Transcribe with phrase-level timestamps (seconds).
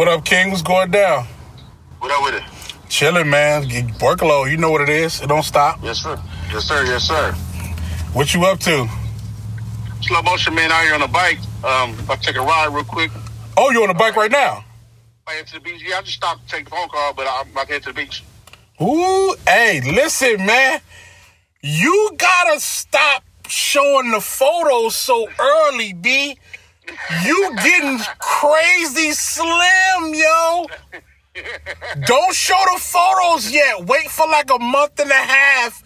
[0.00, 0.48] What up, King?
[0.48, 1.26] What's going down?
[1.98, 2.88] What up with it?
[2.88, 3.64] Chilling, man.
[3.98, 4.50] Workload.
[4.50, 5.20] You know what it is.
[5.20, 5.78] It don't stop.
[5.82, 6.18] Yes, sir.
[6.50, 6.84] Yes, sir.
[6.86, 7.32] Yes, sir.
[8.14, 8.88] What you up to?
[10.00, 11.36] Slow motion man out here on a bike.
[11.62, 13.10] Um, I'll take a ride real quick.
[13.58, 14.64] Oh, you on a bike right now?
[15.26, 15.82] I head to the beach.
[15.86, 17.92] Yeah, I just stopped to take the phone call, but I'm about to head to
[17.92, 18.24] the beach.
[18.80, 20.80] Ooh, hey, listen, man.
[21.60, 26.38] You gotta stop showing the photos so early, B.
[27.24, 30.66] You getting crazy slim, yo.
[32.06, 33.86] Don't show the photos yet.
[33.86, 35.82] Wait for like a month and a half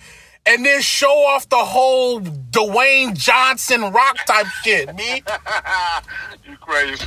[0.47, 5.23] and then show off the whole Dwayne Johnson rock type shit, me.
[6.47, 7.07] you crazy.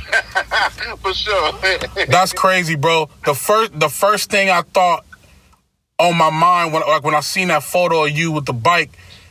[0.98, 1.52] For sure.
[2.08, 3.08] That's crazy, bro.
[3.24, 5.04] The first the first thing I thought
[5.98, 8.90] on my mind when like when I seen that photo of you with the bike,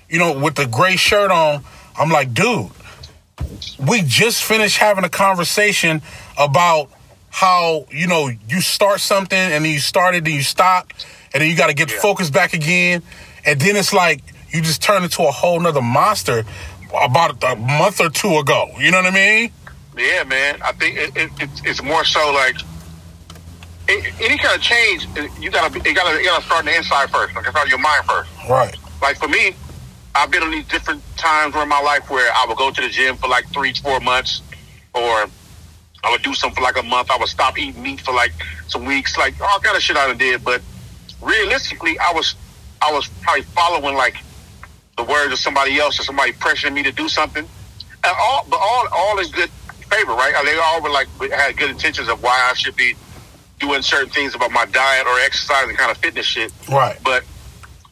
[0.09, 1.63] you know, with the gray shirt on,
[1.97, 2.71] I'm like, dude,
[3.79, 6.01] we just finished having a conversation
[6.37, 6.89] about
[7.29, 10.91] how, you know, you start something and then you start it and you stop
[11.33, 11.99] and then you gotta get Yeah.
[11.99, 13.03] focused back again.
[13.45, 14.21] And then it's like
[14.51, 16.43] you just turn into a whole nother monster
[16.99, 18.69] about a month or two ago.
[18.79, 19.51] You know what I mean?
[19.97, 20.59] yeah, man.
[20.63, 22.55] I think it, it, it's, it's more so like
[23.89, 25.07] a- any kind of change.
[25.39, 27.35] You gotta be- you gotta you gotta start on the inside first.
[27.35, 28.29] Like start your mind first.
[28.49, 28.75] Right.
[29.01, 29.55] like for me,
[30.15, 32.89] I've been on these different times in my life where I would go to the
[32.89, 34.41] gym for like three, four months,
[34.93, 35.25] or
[36.03, 37.11] I would do something for like a month.
[37.11, 38.31] I would stop eating meat for like
[38.67, 40.43] some weeks, like oh, all kind of shit I done did.
[40.43, 40.61] But
[41.21, 42.35] realistically, I was
[42.81, 44.17] I was probably following like
[44.97, 47.45] the words of somebody else or somebody pressuring me to do something.
[48.03, 49.49] And all, but all all in good
[49.89, 50.33] favor, right?
[50.43, 52.95] They all were like had good intentions of why I should be
[53.59, 56.53] doing certain things about my diet or exercise and kind of fitness shit.
[56.69, 56.97] Right.
[57.03, 57.23] But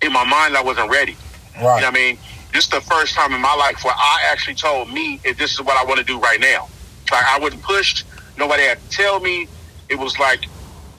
[0.02, 1.18] in my mind, I wasn't ready.
[1.56, 1.62] Right.
[1.62, 2.18] You know what I mean?
[2.54, 5.54] This is the first time in my life where I actually told me if this
[5.54, 6.68] is what I want to do right now.
[7.12, 8.06] Like I wasn't pushed.
[8.38, 9.48] Nobody had to tell me.
[9.90, 10.46] It was like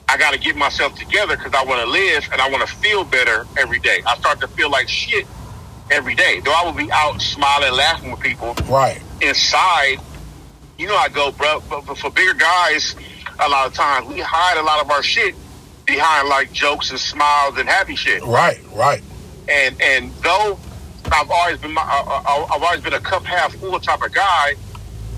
[0.09, 2.73] I got to get myself together because I want to live and I want to
[2.75, 4.01] feel better every day.
[4.05, 5.25] I start to feel like shit
[5.91, 6.39] every day.
[6.43, 9.01] Though I would be out smiling, laughing with people, Right.
[9.21, 9.97] inside,
[10.77, 11.61] you know, I go, bro.
[11.69, 12.95] But but for bigger guys,
[13.39, 15.35] a lot of times we hide a lot of our shit
[15.85, 18.59] behind like jokes and smiles and happy shit Right.
[18.75, 19.01] Right.
[19.49, 20.59] And and though
[21.11, 24.13] I've always been my, uh, uh, I've always been a cup half full type of
[24.13, 24.55] guy,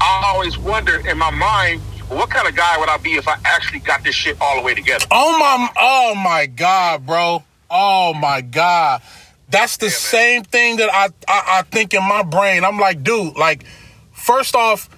[0.02, 3.38] I always wonder in my mind, what kind of guy would I be if I
[3.46, 5.08] actually got this shit all the way together?
[5.12, 5.70] Oh my!
[5.78, 7.44] Oh my God, bro!
[7.72, 9.02] Oh my God!
[9.50, 12.66] That's the Yeah, same thing that I, I I think in my brain.
[12.66, 13.38] I'm like, dude.
[13.38, 13.66] Like,
[14.12, 14.90] first off,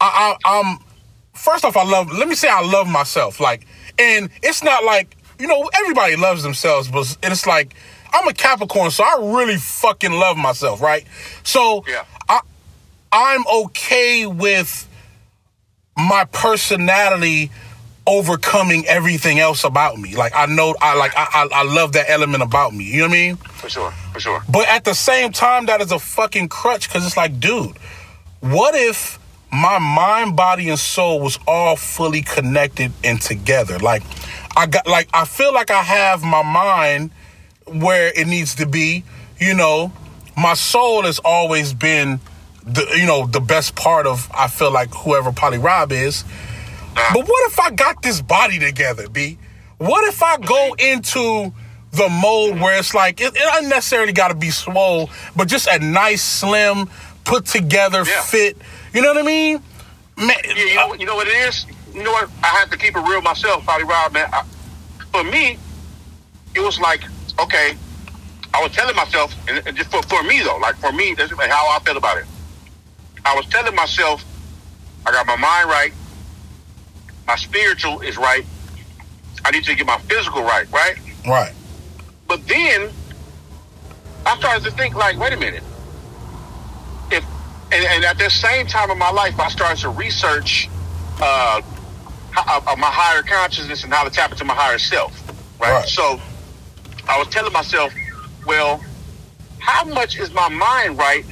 [0.00, 0.78] I, I I'm
[1.34, 2.12] first off, I love.
[2.12, 3.40] Let me say, I love myself.
[3.40, 3.66] Like,
[3.98, 7.74] and it's not like you know everybody loves themselves, but it's like
[8.12, 11.06] I'm a Capricorn, so I really fucking love myself, right?
[11.42, 12.04] So Yeah.
[12.28, 12.40] I
[13.12, 14.88] I'm okay with
[15.96, 17.50] my personality
[18.06, 20.16] overcoming everything else about me.
[20.16, 22.84] Like I know I like I, I I love that element about me.
[22.84, 23.36] You know what I mean?
[23.36, 24.42] For sure, for sure.
[24.48, 27.76] But at the same time, that is a fucking crutch because it's like, dude,
[28.40, 29.18] what if
[29.52, 33.78] my mind, body, and soul was all fully connected and together?
[33.78, 34.02] Like,
[34.56, 37.10] I got, like, I feel like I have my mind
[37.74, 39.04] where it needs to be.
[39.38, 39.92] You know,
[40.36, 42.20] my soul has always been
[42.64, 44.30] the, you know, the best part of.
[44.34, 46.24] I feel like whoever Polly Rob is.
[46.94, 49.38] But what if I got this body together, B?
[49.78, 51.52] What if I go into
[51.92, 55.66] the mode where it's like it, it doesn't necessarily got to be swole, but just
[55.66, 56.88] a nice, slim,
[57.24, 58.22] put together Yeah.
[58.22, 58.56] fit.
[58.94, 59.62] You know what I mean?
[60.16, 61.66] Man, Yeah, you know, what- you know what it is.
[61.94, 62.30] You know what?
[62.42, 64.28] I have to keep it real myself, Polly Rob, man.
[64.32, 64.42] I,
[65.10, 65.58] for me,
[66.54, 67.02] it was like,
[67.40, 67.76] okay,
[68.54, 71.32] I was telling myself, and, and just for, for me though, like for me, that's
[71.32, 72.26] how I felt about it.
[73.24, 74.24] I was telling myself,
[75.06, 75.92] I got my mind right,
[77.26, 78.44] my spiritual is right.
[79.44, 80.96] I need to get my physical right, right?
[81.26, 81.52] right,
[82.28, 82.90] But then
[84.26, 85.62] I started to think, like, wait a minute.
[87.10, 87.24] If
[87.72, 90.68] and, and at the same time in my life, I started to research
[91.20, 91.62] uh,
[92.30, 95.18] how, uh, my higher consciousness and how to tap into my higher self.
[95.58, 95.72] Right?
[95.72, 95.88] Right.
[95.88, 96.20] So
[97.08, 97.92] I was telling myself,
[98.46, 98.82] well,
[99.58, 101.24] how much is my mind right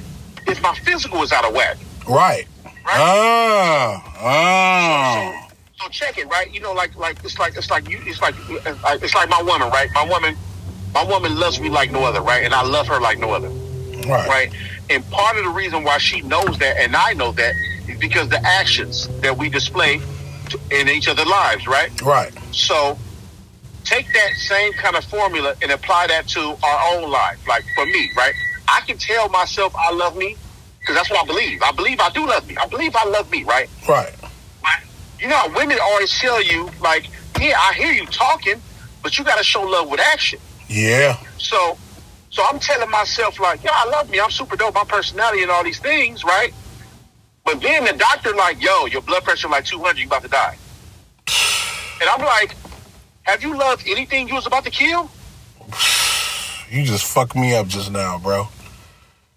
[0.46, 1.76] if my physical is out of whack?
[2.08, 2.46] right.
[2.87, 2.96] Right.
[2.96, 5.49] Ah, ah.
[5.81, 6.52] So check it, right?
[6.52, 9.69] You know, like like it's like it's like you it's like it's like my woman,
[9.69, 9.88] right?
[9.94, 10.34] My woman,
[10.94, 12.43] my woman loves me like no other, right?
[12.43, 13.49] And I love her like no other.
[14.08, 14.28] Right.
[14.28, 14.52] right?
[14.88, 17.55] And part of the reason why she knows that and I know that
[17.87, 20.00] is because the actions that we display
[20.70, 22.00] in each other's lives, right?
[22.02, 22.32] Right.
[22.52, 22.99] So
[23.91, 27.45] take that same kind of formula and apply that to our own life.
[27.49, 28.35] Like for me, right?
[28.69, 30.37] I can tell myself I love me
[30.79, 31.61] because that's what I believe.
[31.63, 32.57] I believe I do love me.
[32.57, 33.69] I believe I love me, right?
[33.89, 34.15] Right.
[35.19, 37.07] You know how women always tell you, like,
[37.39, 38.55] yeah, I hear you talking,
[39.03, 40.39] but you got to show love with action.
[40.67, 41.19] Yeah.
[41.37, 41.77] So,
[42.31, 44.19] so I'm telling myself, like, yeah, I love me.
[44.19, 44.75] I'm super dope.
[44.75, 46.55] My personality and all these things, right?
[47.45, 50.57] But then the doctor, like, yo, your blood pressure like 200, you about to die.
[52.01, 52.57] And I'm like,
[53.22, 55.11] have you loved anything you was about to kill?
[56.70, 58.46] You just fucked me up just now, bro.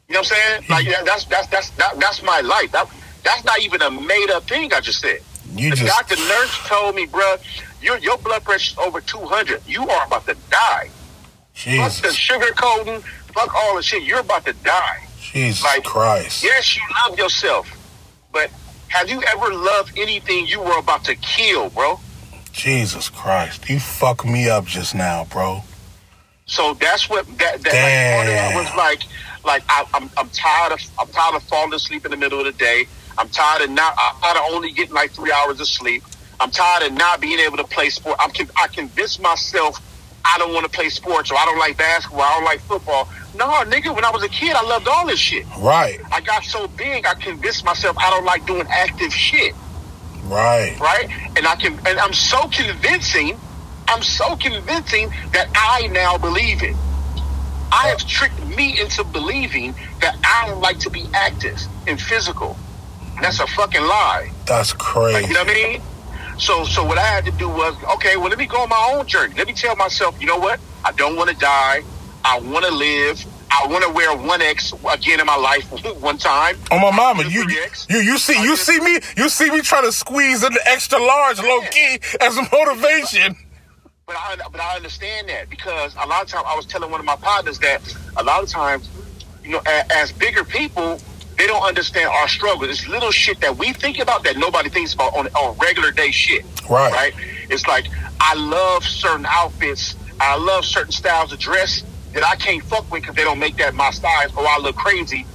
[0.07, 0.65] You know what I'm saying?
[0.69, 2.71] Like yeah, that's that's that's that, that's my life.
[2.71, 2.88] That
[3.24, 5.19] that's not even a made up thing I just said.
[5.56, 7.38] You the just doctor nurse told me, bro,
[7.81, 9.63] your your blood pressure's over 200.
[9.68, 10.89] You are about to die.
[11.56, 13.01] Fuck the sugar coating.
[13.33, 14.03] Fuck all the shit.
[14.03, 15.07] You're about to die.
[15.19, 16.44] Jesus like- Christ.
[16.44, 17.68] Yes, you love yourself,
[18.31, 18.51] but
[18.89, 22.00] have you ever loved anything you were about to kill, bro?
[22.54, 23.70] Jesus Christ.
[23.70, 25.64] You fucked me up just now, bro.
[26.46, 29.04] So that's what that that like, part of it was like.
[29.46, 32.46] Like I, I'm, I'm tired of I'm tired of falling asleep in the middle of
[32.46, 32.88] the day.
[33.18, 36.04] I'm tired of not I'm tired of only getting like three hours of sleep.
[36.40, 38.18] I'm tired of not being able to play sport.
[38.20, 39.82] I'm I convinced myself
[40.26, 42.22] I don't want to play sports or I don't like basketball.
[42.22, 43.10] I don't like football.
[43.36, 43.94] No, nigga.
[43.94, 45.46] When I was a kid, I loved all this shit.
[45.60, 46.00] Right.
[46.12, 49.54] I got so big, I convinced myself I don't like doing active shit.
[50.28, 50.78] Right.
[50.80, 51.10] right?
[51.38, 53.38] And I can, and I'm so convincing,
[53.88, 56.75] I'm so convincing that I now believe it.
[57.72, 62.56] I have tricked me into believing that I don't like to be active and physical.
[63.22, 64.31] That's a fucking lie.
[64.46, 65.28] That's Like, crazy.
[65.28, 65.81] you know what I mean?
[66.38, 68.92] So, so what I had to do was, okay, well, let me go on my
[68.96, 69.34] own journey.
[69.38, 70.60] Let me tell myself, you know what?
[70.84, 71.84] I don't want to die.
[72.24, 73.24] I want to live.
[73.54, 75.70] I want to wear one X again in my life
[76.02, 76.58] one time.
[76.72, 77.48] Oh my mama, you
[77.90, 81.00] you you see you see me you see me trying to squeeze in the extra
[81.00, 83.36] large low key as a motivation.
[84.06, 87.00] But I, but I understand that because a lot of times I was telling one
[87.00, 87.82] of my partners that
[88.18, 88.90] a lot of times,
[89.44, 91.00] you know, as, as bigger people,
[91.38, 92.70] they don't understand our struggle.
[92.70, 96.12] It's little shit that we think about that nobody thinks about on, on regular day
[96.12, 96.44] shit.
[96.70, 96.92] Right.
[96.92, 97.14] Right.
[97.50, 97.86] It's like
[98.20, 99.96] I love certain outfits.
[100.20, 103.57] I love certain styles of dress that I can't fuck with because they don't make
[103.57, 105.25] that my size, or I look crazy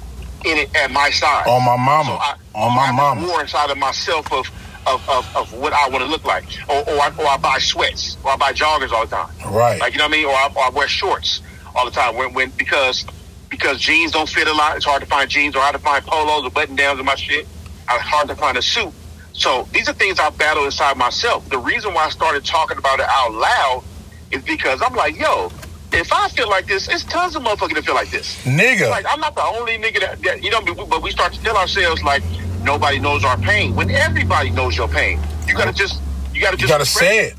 [0.44, 1.46] in it at my size.
[1.46, 2.04] On my mama.
[2.04, 3.26] So I, On my I mama.
[3.26, 4.50] War inside of myself of
[4.86, 7.58] of, of, of what I want to look like, or or I, or I buy
[7.58, 9.28] sweats, or I buy joggers all the time.
[9.50, 9.78] Right.
[9.80, 11.42] Like you know what I mean, or I, or I wear shorts
[11.75, 13.04] all the time when when because
[13.50, 14.76] because jeans don't fit a lot.
[14.76, 17.16] It's hard to find jeans, or hard to find polos or button downs in my
[17.16, 17.46] shit.
[17.90, 18.92] It's hard to find a suit.
[19.32, 21.48] So these are things I battle inside myself.
[21.48, 23.84] The reason why I started talking about it out loud
[24.31, 25.50] is because I'm like, yo,
[25.93, 28.37] if I feel like this, it's tons of motherfuckers that feel like this.
[28.44, 28.90] Nigga.
[28.90, 31.56] Like I'm not the only nigga that, that you know, but we start to tell
[31.56, 32.23] ourselves like
[32.62, 35.20] nobody knows our pain when everybody knows your pain.
[35.46, 36.00] You gotta just
[36.32, 37.35] you gotta you just gotta say it.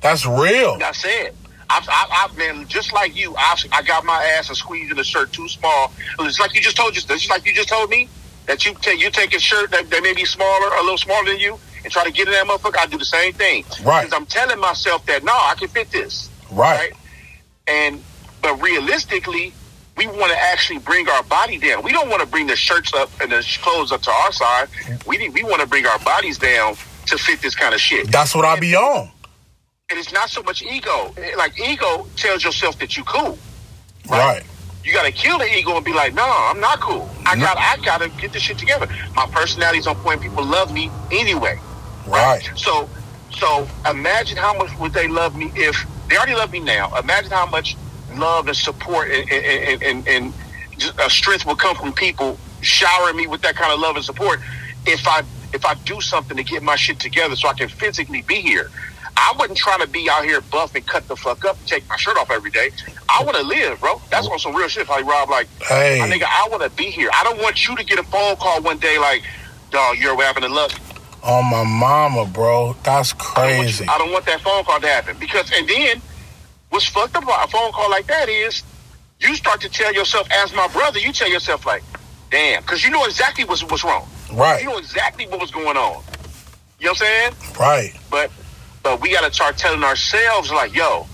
[0.00, 0.78] That's real.
[0.82, 1.34] I said.
[1.70, 3.34] I've, I've, I've been just like you.
[3.34, 5.90] I've, I got my ass and squeezing the shirt too small.
[6.20, 7.00] It's like you just told you.
[7.08, 8.10] It's like you just told me
[8.46, 11.24] that you take you take a shirt that, that may be smaller, a little smaller
[11.30, 12.76] than you, and try to get in that motherfucker.
[12.78, 13.64] I do the same thing.
[13.84, 14.04] Right.
[14.04, 16.28] Because I'm telling myself that no, I can fit this.
[16.50, 16.92] Right.
[17.66, 18.02] And
[18.42, 19.52] but realistically,
[19.96, 21.82] we want to actually bring our body down.
[21.82, 24.68] We don't want to bring the shirts up and the clothes up to our side.
[25.06, 26.74] We we want to bring our bodies down
[27.06, 28.10] to fit this kind of shit.
[28.10, 29.10] That's what I be on.
[29.90, 31.12] And it's not so much ego.
[31.18, 33.38] Eh, like ego tells yourself that you cool.
[34.08, 34.42] Right.
[34.84, 37.08] You gotta kill the ego and be like, no, I'm not cool.
[37.24, 37.44] I No.
[37.44, 38.88] got I gotta get this shit together.
[39.14, 40.20] My personality's on point.
[40.20, 41.60] People love me anyway.
[42.06, 42.50] Right.
[42.56, 42.88] So
[43.30, 45.76] so imagine how much would they love me if
[46.12, 46.94] they already love me now.
[46.98, 47.74] Imagine how much
[48.16, 50.34] love and support and and, and, and
[50.98, 54.38] uh, strength will come from people showering me with that kind of love and support
[54.86, 55.22] if I
[55.54, 58.70] if I do something to get my shit together so I can physically be here.
[59.16, 61.88] I wasn't trying to be out here buff and cut the fuck up and take
[61.88, 62.70] my shirt off every day.
[63.08, 64.00] I want to live, bro.
[64.10, 64.88] That's on some real shit.
[64.88, 65.98] Like Rob, like, Hey.
[66.00, 67.10] my nigga, I want to be here.
[67.14, 69.22] I don't want you to get a phone call one day like,
[69.70, 70.72] dog, you're having a luck.
[71.22, 72.74] On my mama, bro.
[72.82, 73.86] That's I don't, want crazy.
[73.88, 76.02] I don't want that phone call to happen because, and then
[76.70, 78.62] what's fucked up about a phone call like that is
[79.20, 81.82] you start to tell yourself, as my brother, you tell yourself like,
[82.30, 84.08] damn, because you know exactly what's what's wrong.
[84.32, 84.62] Right.
[84.62, 86.02] You know exactly what was going on.
[86.80, 87.32] You know what I'm saying?
[87.58, 87.92] Right.
[88.10, 88.30] But
[88.82, 91.06] but we gotta start telling ourselves like, yo,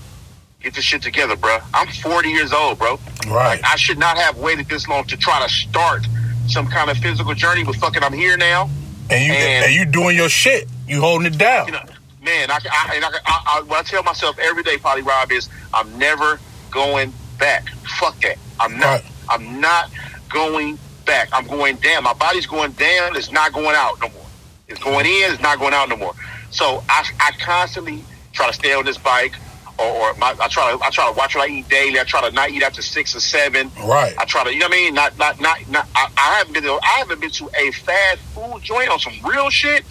[0.61, 1.59] get this shit together, bro.
[1.73, 2.99] I'm 40 years old, bro.
[3.27, 3.61] Right.
[3.61, 6.07] Like, I should not have waited this long to try to start
[6.47, 7.63] some kind of physical journey.
[7.63, 8.69] But fucking, I'm here now.
[9.09, 10.67] And you And- and you doing your shit.
[10.87, 11.67] You holding it down.
[11.67, 11.81] You know,
[12.23, 15.31] man, I, I, and I, I, I, what I tell myself every day, Polly Rob,
[15.31, 16.39] is I'm never
[16.71, 17.69] going back.
[17.99, 18.37] Fuck that.
[18.59, 18.85] I'm not.
[19.01, 19.05] Right.
[19.29, 19.91] I'm not
[20.29, 21.29] going back.
[21.31, 22.03] I'm going down.
[22.03, 23.15] My body's going down.
[23.15, 24.25] It's not going out no more.
[24.67, 25.31] It's going in.
[25.31, 26.13] It's not going out no more.
[26.51, 29.33] So I, I constantly try to stay on this bike,
[29.77, 31.99] or, or my, I try to, I try to watch what I eat daily.
[31.99, 33.71] I try to not eat after six or seven.
[33.85, 34.13] Right.
[34.17, 34.93] I try to, you know what I mean?
[34.95, 38.21] Not, not, not, not I, I haven't been to, I haven't been to a fast
[38.59, 39.85] food joint on some real shit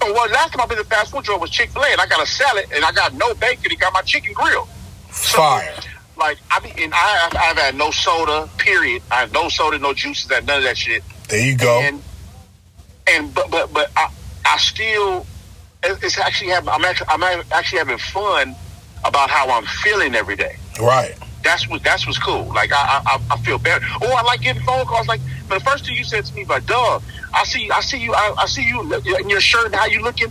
[0.00, 2.00] Oh, well, last time I've been to fast food joint was Chick Fil A, and
[2.00, 3.70] I got a salad, and I got no bacon.
[3.70, 4.66] He got my chicken grill.
[5.08, 5.74] Fire.
[6.16, 8.48] Like I mean, and I, I've had no soda.
[8.58, 9.02] Period.
[9.10, 11.02] I have no soda, no juices, that none of that shit.
[11.28, 11.80] There you go.
[11.80, 12.02] And
[13.08, 14.08] and but but but I
[14.44, 15.26] I still
[15.82, 17.22] it's actually having I'm actually I'm
[17.52, 18.54] actually having fun
[19.04, 20.56] about how I'm feeling every day.
[20.80, 21.16] Right.
[21.44, 22.52] That's what that's what's cool.
[22.52, 23.84] Like I I, I feel better.
[24.02, 25.06] Oh, I like getting phone calls.
[25.06, 27.02] Like but the first thing you said to me, like, "Dog,
[27.34, 28.80] I see I see you I, I see you
[29.16, 30.30] in your shirt and how you looking."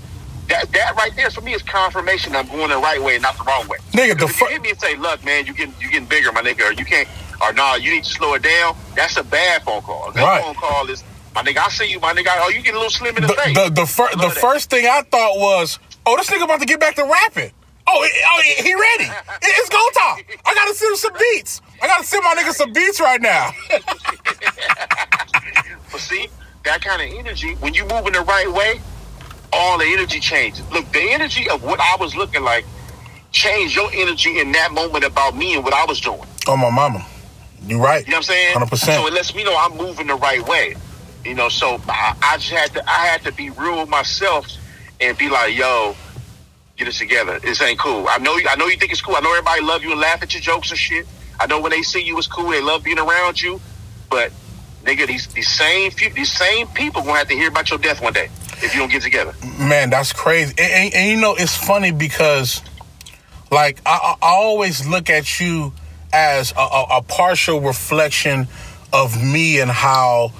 [0.49, 3.43] That, that right there for me is confirmation I'm going the right way not the
[3.43, 3.79] wrong way.
[3.91, 6.41] Nigga, the you hit me and say, "Look, man, you getting you getting bigger, my
[6.41, 7.07] nigga," or you can't,
[7.41, 8.75] or nah, you need to slow it down.
[8.95, 10.11] That's a bad phone call.
[10.13, 10.43] That right.
[10.43, 11.03] phone call is,
[11.35, 12.29] my nigga, I see you, my nigga.
[12.37, 13.55] Oh, you get a little slim in the, the face.
[13.55, 16.79] The, the, fir- the first thing I thought was, oh, this nigga about to get
[16.79, 17.51] back to rapping.
[17.89, 19.09] Oh, he, oh, he ready.
[19.41, 20.25] It's go time.
[20.45, 21.61] I gotta send him some beats.
[21.81, 23.51] I gotta send my nigga some beats right now.
[25.91, 26.27] but see,
[26.65, 28.81] that kind of energy, when you move in the right way,
[29.53, 30.69] all the energy changes.
[30.71, 32.65] Look, the energy of what I was looking like
[33.31, 36.23] changed your energy in that moment about me and what I was doing.
[36.47, 37.05] Oh, my mama.
[37.65, 38.05] You're right.
[38.05, 38.53] You know what I'm saying?
[38.53, 39.01] Hundred percent.
[39.01, 40.75] So it lets me know I'm moving the right way.
[41.25, 44.47] You know, so I, I just had to I had to be real with myself
[45.01, 45.95] and be like, yo,
[46.77, 47.39] get this together.
[47.39, 48.07] This ain't cool.
[48.07, 49.15] I know you I know you think it's cool.
[49.15, 51.07] I know everybody love you and laugh at your jokes and shit.
[51.39, 53.59] I know when they see you it's cool, they love being around you.
[54.09, 54.31] But
[54.83, 58.01] nigga, these these same few, these same people gonna have to hear about your death
[58.01, 58.29] one day
[58.61, 59.33] if you don't get together.
[59.59, 60.53] Man, that's crazy.
[60.57, 62.61] And, and, and you know, it's funny because,
[63.51, 65.73] like, I, I always look at you
[66.13, 68.47] as a, a, a, partial reflection
[68.93, 70.31] of me and how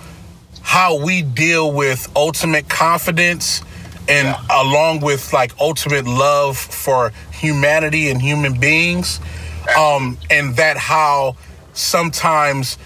[0.61, 3.61] how we deal with ultimate confidence
[4.09, 4.61] and yeah.
[4.63, 9.19] along with like ultimate love for humanity and human beings
[9.77, 11.35] um and that how
[11.73, 12.77] sometimes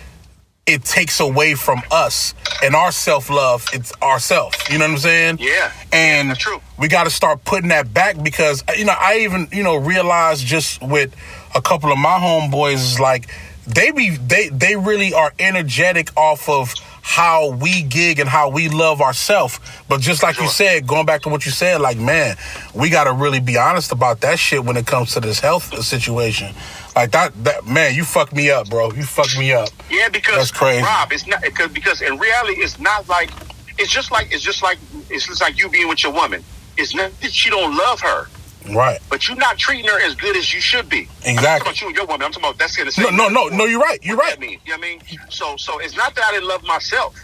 [0.67, 4.53] it takes away from us and our self-love it's ourself.
[4.69, 5.37] You know what i'm saying?
[5.39, 5.71] Yeah.
[5.91, 6.61] And that's true.
[6.77, 10.45] we got to start putting that back because you know i even you know realized
[10.45, 11.15] just with
[11.55, 13.29] a couple of my homeboys is like
[13.67, 18.69] they be they they really are energetic off of how we gig and how we
[18.69, 19.59] love ourselves.
[19.89, 20.45] But just like sure.
[20.45, 22.37] you said, going back to what you said, like man,
[22.73, 25.83] we got to really be honest about that shit when it comes to this health
[25.83, 26.53] situation.
[26.95, 28.91] Like that, that man, you fucked me up, bro.
[28.91, 29.69] You fucked me up.
[29.89, 30.83] Yeah, because that's crazy.
[30.83, 33.31] Rob, it's not because because in reality, it's not like
[33.77, 34.77] it's just like it's just like
[35.09, 36.43] it's just like you being with your woman.
[36.77, 38.27] It's not that you don't love her.
[38.69, 38.99] Right.
[39.09, 41.07] But you're not treating her as good as you should be.
[41.23, 41.29] Exactly.
[41.29, 42.25] I'm talking about you and your woman.
[42.25, 43.15] I'm talking about that's the same.
[43.15, 43.65] No, no, no, no.
[43.65, 43.99] You're right.
[44.03, 44.39] You're what right.
[44.39, 44.59] That mean?
[44.65, 45.01] You know what I mean?
[45.29, 47.15] So, so it's not that I didn't love myself,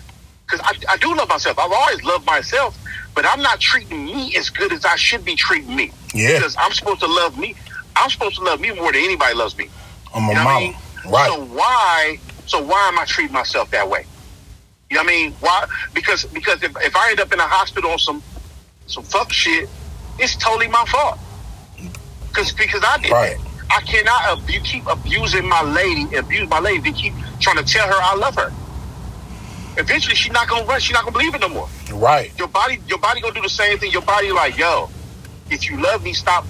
[0.45, 1.59] because I, I do love myself.
[1.59, 2.77] I've always loved myself,
[3.13, 5.91] but I'm not treating me as good as I should be treating me.
[6.13, 6.35] Yeah.
[6.35, 7.55] Because I'm supposed to love me.
[7.95, 9.69] I'm supposed to love me more than anybody loves me.
[10.13, 10.49] I'm a you know mama.
[10.49, 10.75] I mean?
[11.11, 11.31] Right.
[11.31, 12.19] So why?
[12.45, 14.05] So why am I treating myself that way?
[14.89, 15.31] You know what I mean?
[15.39, 15.67] Why?
[15.93, 18.23] Because because if, if I end up in a hospital on some
[18.87, 19.69] some fuck shit,
[20.17, 21.19] it's totally my fault.
[22.29, 23.37] Because because I did right.
[23.69, 27.93] I cannot abu- keep abusing my lady, abuse my lady, keep trying to tell her
[27.99, 28.51] I love her.
[29.77, 30.79] Eventually, she's not gonna run.
[30.79, 31.69] She's not gonna believe it no more.
[31.93, 32.31] Right.
[32.39, 33.91] Your body, your body gonna do the same thing.
[33.91, 34.89] Your body like, yo,
[35.51, 36.45] if you love me, stop.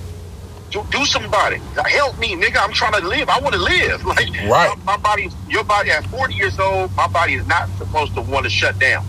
[0.69, 1.57] Do, do somebody
[1.89, 2.57] help me, nigga.
[2.61, 3.29] I'm trying to live.
[3.29, 4.03] I want to live.
[4.05, 4.77] Like, right.
[4.85, 8.21] My, my body, your body at 40 years old, my body is not supposed to
[8.21, 9.05] want to shut down.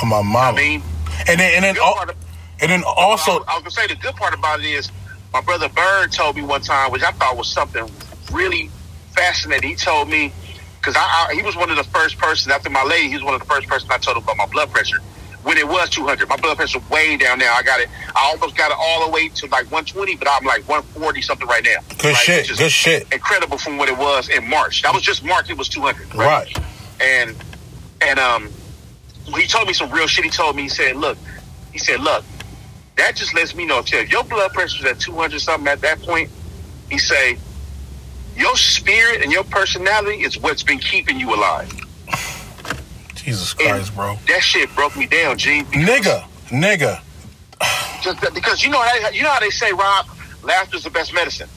[0.00, 0.38] Oh my mama.
[0.38, 0.82] I mean,
[1.28, 2.16] and then and then, al- of-
[2.60, 4.90] and then also I, was- I was gonna say the good part about it is
[5.32, 7.88] my brother Bird told me one time, which I thought was something
[8.32, 8.70] really
[9.12, 9.70] fascinating.
[9.70, 10.32] He told me
[10.80, 13.08] because I, I he was one of the first persons after my lady.
[13.08, 14.98] He was one of the first persons I told him about my blood pressure
[15.42, 16.28] when it was 200.
[16.28, 17.54] My blood pressure way down now.
[17.54, 17.88] I got it.
[18.14, 21.46] I almost got it all the way to like 120, but I'm like 140 something
[21.48, 21.80] right now.
[21.98, 22.16] good Right?
[22.16, 22.48] shit.
[22.58, 23.12] Good shit.
[23.12, 24.82] Incredible from what it was in March.
[24.82, 25.48] That was just March.
[25.50, 26.14] It was 200.
[26.14, 26.54] Right.
[27.00, 27.34] And
[28.02, 28.50] and um,
[29.36, 30.24] he told me some real shit.
[30.24, 31.16] He told me he said, look,
[31.72, 32.24] he said, look,
[33.00, 36.02] that just lets me know if your blood pressure is at 200 something at that
[36.02, 36.30] point,
[36.90, 37.38] he say,
[38.36, 41.70] your spirit and your personality is what's been keeping you alive.
[43.14, 44.16] Jesus And Christ, bro.
[44.28, 45.62] That shit broke me down, G.
[45.72, 47.00] Nigga, nigga.
[48.02, 50.06] Just that- because you know how you know how they say, Rob,
[50.42, 51.48] laughter's the best medicine.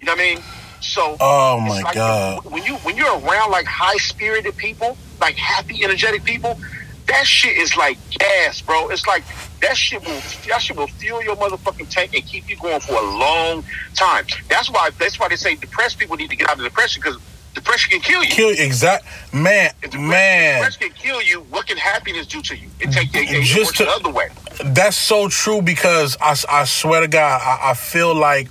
[0.00, 0.44] You know what I mean?
[0.80, 2.44] So Oh my like God.
[2.44, 6.58] when you when you're around like high spirited people, like happy, energetic people,
[7.06, 8.88] that shit is like gas, bro.
[8.88, 9.24] It's like
[9.60, 12.94] that shit will that shit will fuel your motherfucking tank and keep you going for
[12.94, 14.24] a long time.
[14.48, 17.20] That's why that's why they say depressed people need to get out of depression because
[17.54, 18.30] depression can kill you.
[18.30, 20.60] Kill exact man, depression, man.
[20.60, 21.40] depression can kill you.
[21.50, 22.68] What can happiness do to you?
[22.80, 24.28] It take it, it, Just to- the other way.
[24.64, 28.48] That's so true because I, I swear to God, I, I feel like,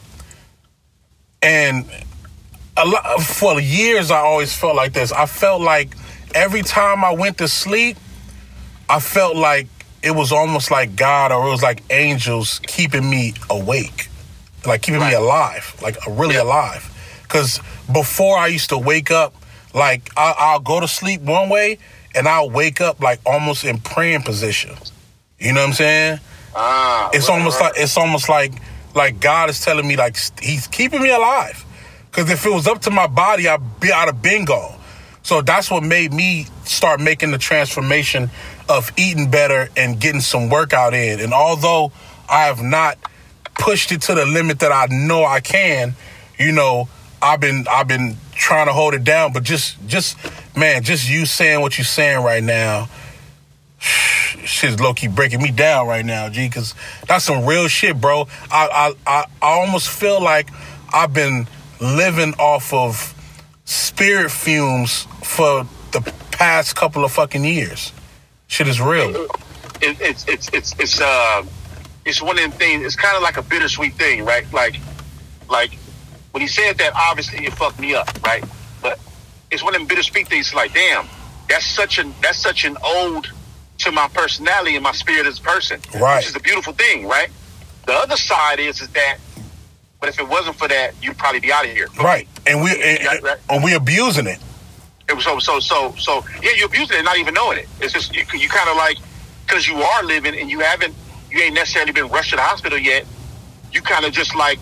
[1.42, 1.86] and
[2.76, 5.12] a lot for years I always felt like this.
[5.12, 5.96] I felt like
[6.36, 7.98] every time I went to sleep,
[8.90, 9.68] I felt like
[10.02, 14.10] it was almost like God or it was like angels keeping me awake,
[14.66, 16.44] like keeping me alive, like really Yeah.
[16.44, 16.90] alive.
[17.24, 17.60] Because
[17.92, 19.34] before I used to wake up,
[19.74, 21.80] like I, I'll go to sleep one way
[22.14, 24.76] and I'll wake up like almost in praying position.
[25.40, 26.20] You know what I'm saying?
[26.56, 27.74] Ah, It's right, almost right.
[27.74, 28.52] like it's almost like
[28.94, 31.66] like God is telling me like He's keeping me alive.
[32.12, 34.76] Because if it was up to my body, I'd be out of bingo.
[35.24, 38.30] So that's what made me start making the transformation
[38.70, 41.20] of eating better and getting some workout in.
[41.20, 41.92] And although
[42.30, 42.98] I have not
[43.56, 45.96] pushed it to the limit that I know I can,
[46.38, 46.88] you know,
[47.22, 49.34] I've been I've been trying to hold it down.
[49.34, 50.18] But just just
[50.56, 52.90] man, just you saying what you're saying right now,
[53.80, 56.48] shit's low key breaking me down right now, G.
[56.48, 56.74] Because
[57.08, 58.28] that's some real shit, bro.
[58.52, 60.50] I, I I I almost feel like
[60.94, 61.48] I've been
[61.80, 63.14] living off of
[63.66, 66.02] spirit fumes for the
[66.32, 67.94] past couple of fucking years.
[68.54, 69.16] Shit is real.
[69.82, 71.44] it, it's it's it's it's uh
[72.06, 72.86] it's one of them things.
[72.86, 74.46] It's kind of like a bittersweet thing, right?
[74.54, 74.76] Like
[75.50, 75.74] like
[76.34, 78.44] when he said that, obviously it fucked me up, right?
[78.80, 79.00] But
[79.50, 80.54] it's one of them bittersweet things.
[80.54, 81.08] Like, damn,
[81.50, 83.26] that's such an that's such an ode
[83.80, 86.18] to my personality and my spirit as a person, Right.
[86.18, 87.30] Which is a beautiful thing, right?
[87.88, 89.18] The other side is is that,
[90.00, 92.28] but if it wasn't for that, you'd probably be out of here, Right.
[92.46, 94.38] And we and, and we abusing it.
[95.22, 97.70] So so so so yeah, you're abusing it, and not even knowing it.
[97.80, 98.98] It's just you, you kind of like
[99.46, 100.96] because you are living and you haven't
[101.32, 103.06] you ain't necessarily been rushed to the hospital yet.
[103.72, 104.60] You kind of just like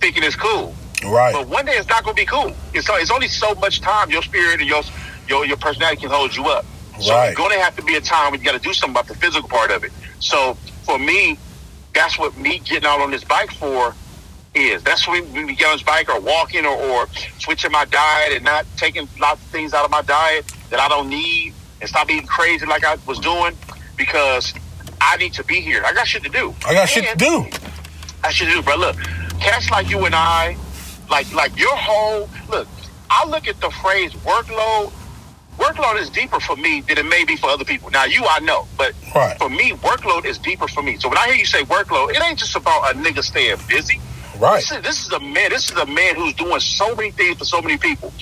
[0.00, 0.74] thinking it's cool,
[1.04, 1.32] Right.
[1.34, 2.52] but one day it's not going to be cool.
[2.72, 4.82] It's uh, it's only so much time your spirit and your
[5.28, 6.64] your your personality can hold you up.
[7.00, 7.26] So Right.
[7.26, 9.06] there's going to have to be a time when you got to do something about
[9.08, 9.92] the physical part of it.
[10.20, 11.38] So for me,
[11.94, 13.94] that's what me getting out on this bike for
[14.54, 14.82] is.
[14.82, 17.06] That's when we get on this bike or walking or, or
[17.38, 20.88] switching my diet and not taking lots of things out of my diet that I
[20.88, 23.56] don't need and stop eating crazy like I was doing
[23.96, 24.52] because
[25.00, 25.82] I need to be here.
[25.84, 26.54] I got shit to do.
[26.66, 27.46] I got shit to do.
[28.22, 28.76] I should do, bro.
[28.76, 28.96] Look,
[29.40, 30.56] cats like you and I,
[31.10, 32.68] like like your whole look.
[33.08, 34.92] I look at the phrase workload.
[35.58, 37.90] Workload is deeper for me than it may be for other people.
[37.90, 39.36] Now you, I know, but Right.
[39.38, 40.96] for me, workload is deeper for me.
[40.98, 44.00] So when I hear you say workload, it ain't just about a nigga staying busy.
[44.40, 44.56] Right.
[44.60, 45.50] This is, this is a man.
[45.50, 48.12] This is a man who's doing so many things for so many people.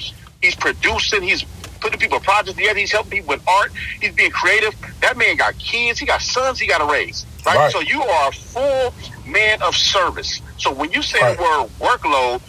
[0.42, 1.22] He's producing.
[1.22, 1.44] He's
[1.81, 2.78] putting people projects together.
[2.78, 3.70] He's helping people with art.
[4.00, 4.74] He's being creative.
[5.00, 5.98] That man got kids.
[6.00, 6.59] He got sons.
[6.59, 7.24] He got to raise.
[7.46, 7.57] Right?
[7.57, 7.72] Right.
[7.72, 8.94] So you are a full
[9.26, 10.40] man of service.
[10.59, 11.37] So when you say Right.
[11.37, 12.40] the word workload,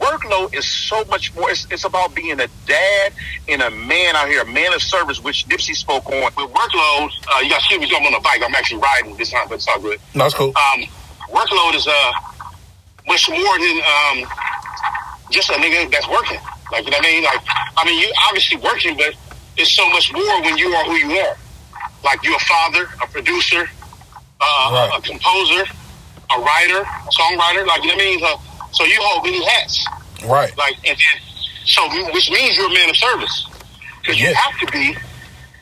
[0.00, 1.50] workload is so much more.
[1.50, 3.12] It's, it's about being a dad
[3.48, 6.22] and a man out here, a man of service, which Nipsey spoke on.
[6.22, 7.92] With workload, uh, you got to excuse me.
[7.94, 8.40] I'm on a bike.
[8.42, 10.48] I'm actually riding this time, but it's all good No, that's cool.
[10.56, 10.84] um,
[11.30, 12.12] workload is uh
[13.10, 14.16] much more than um
[15.30, 16.38] just a nigga that's working.
[16.70, 17.24] Like you know what I mean?
[17.24, 17.42] Like
[17.76, 19.14] I mean you obviously working, but
[19.56, 21.36] it's so much more when you are who you are.
[22.04, 23.68] Like you're a father, a producer,
[24.40, 24.90] uh, Right.
[24.96, 25.62] a, composer,
[26.34, 27.66] a writer, a songwriter.
[27.66, 28.20] Like you know what I mean?
[28.20, 28.40] So,
[28.72, 29.84] so you hold many hats.
[30.24, 30.56] Right.
[30.56, 31.16] Like and then
[31.66, 31.82] so
[32.14, 33.46] which means you're a man of service
[34.00, 34.96] because you have to be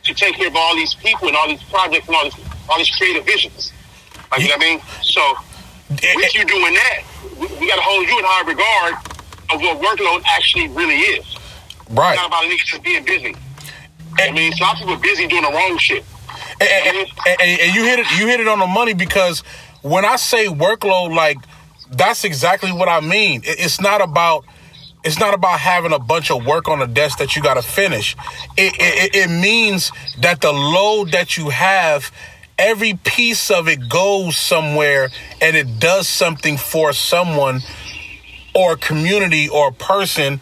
[0.03, 2.77] to take care of all these people and all these projects and all these all
[2.77, 3.73] these creative visions.
[4.31, 4.81] Like you know what I mean?
[5.01, 5.21] So
[6.03, 6.99] Eh, with you doing that,
[7.39, 8.93] we, we got to hold you in high regard
[9.53, 11.25] of what workload actually really is.
[11.89, 12.13] Right.
[12.13, 13.35] It's not about a nigga just being busy.
[14.17, 16.03] I mean, a lot of people are busy doing the wrong shit.
[16.61, 19.41] and, and- and- and you hit it you hit it on the money because
[19.81, 21.37] when I say workload, like
[21.91, 23.41] that's exactly what I mean.
[23.43, 24.45] It's not about
[25.03, 27.61] it's not about having a bunch of work on the desk that you got to
[27.61, 28.15] finish.
[28.57, 32.11] It, it it means that the load that you have,
[32.59, 35.09] every piece of it goes somewhere
[35.41, 37.61] and it does something for someone
[38.53, 40.41] or a community or a person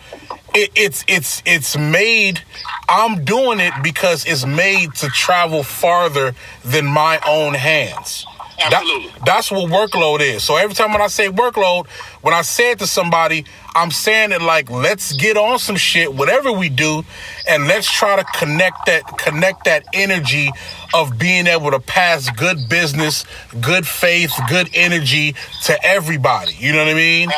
[0.55, 2.41] it, it's it's it's made
[2.89, 6.33] i'm doing it because it's made to travel farther
[6.65, 8.25] than my own hands
[8.57, 9.11] That- Absolutely.
[9.25, 11.87] that's what workload is so every time when i say workload
[12.21, 16.11] when i say it to somebody i'm saying it like let's get on some shit
[16.13, 17.03] whatever we do
[17.47, 20.49] and let's try to connect that connect that energy
[20.95, 23.25] of being able to pass good business
[23.61, 27.29] good faith good energy to everybody you know what i mean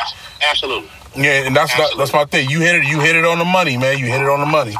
[0.50, 0.90] Absolutely.
[1.18, 2.50] yeah, and that's that, that's my thing.
[2.50, 2.86] You hit it.
[2.86, 3.98] You hit it on the money, man.
[4.00, 4.74] You hit it on the money,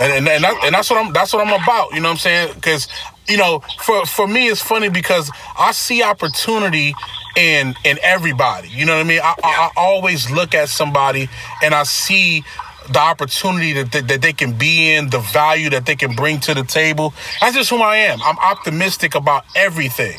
[0.00, 1.92] and and, and, that, and that's what I'm that's what I'm about.
[1.92, 2.54] You know what I'm saying?
[2.54, 2.88] Because
[3.28, 6.94] you know, for for me, it's funny because I see opportunity
[7.36, 8.68] in in everybody.
[8.68, 9.20] You know what I mean?
[9.22, 11.28] I, I, I always look at somebody
[11.62, 12.42] and I see
[12.90, 16.40] the opportunity that, that that they can be in, the value that they can bring
[16.40, 17.12] to the table.
[17.40, 18.18] That's just who I am.
[18.22, 20.18] I'm optimistic about everything.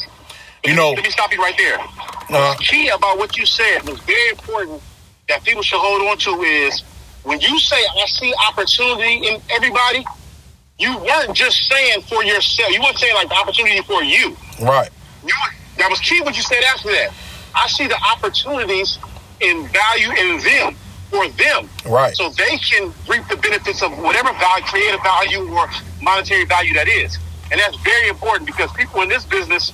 [0.64, 1.80] You know, Let me stop you right there.
[2.30, 4.82] uh, key about what you said was very important
[5.30, 6.82] that people should hold on to is
[7.24, 10.06] when you say I see opportunity in everybody,
[10.80, 12.72] you weren't just saying for yourself.
[12.72, 14.36] You weren't saying like the opportunity for you.
[14.62, 14.90] Right.
[15.26, 15.34] You,
[15.78, 17.12] that was key what you said after that.
[17.56, 18.98] I see the opportunities
[19.42, 20.76] in value in them
[21.10, 21.70] for them.
[21.86, 22.16] Right.
[22.16, 25.68] So they can reap the benefits of whatever value, creative value or
[26.02, 27.18] monetary value that is.
[27.52, 29.74] And that's very important because people in this business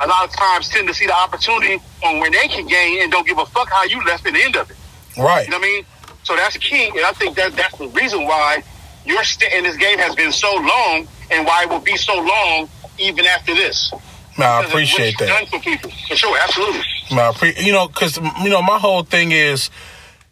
[0.00, 3.10] a lot of times tend to see the opportunity on when they can gain and
[3.10, 4.76] don't give a fuck how you left at the end of it.
[5.16, 5.46] Right.
[5.46, 5.84] You know what I mean?
[6.24, 8.62] So that's key, and I think that that's the reason why
[9.04, 12.14] your stint in this game has been so long, and why it will be so
[12.14, 13.92] long even after this.
[14.36, 15.26] Man, I Because of what appreciate that.
[15.28, 16.82] Done for people, for sure, absolutely.
[17.12, 19.70] Man, pre- you know, because you know, my whole thing is,